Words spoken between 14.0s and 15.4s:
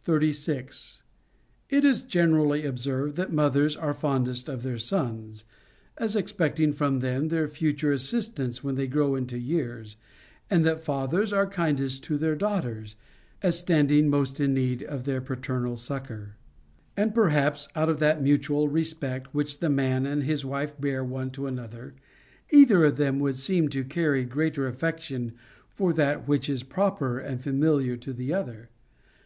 most in need of their